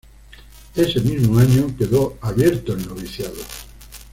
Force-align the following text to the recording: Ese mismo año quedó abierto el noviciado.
Ese 0.73 0.99
mismo 1.01 1.37
año 1.37 1.75
quedó 1.77 2.17
abierto 2.23 2.73
el 2.73 2.87
noviciado. 2.87 3.35